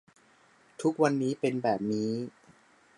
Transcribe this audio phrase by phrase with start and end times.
[0.81, 2.11] ทุกวันนี้เป็นแบบนี้